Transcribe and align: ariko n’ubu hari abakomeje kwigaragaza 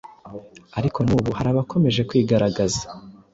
ariko 0.77 0.99
n’ubu 1.01 1.31
hari 1.37 1.49
abakomeje 1.53 2.01
kwigaragaza 2.09 2.81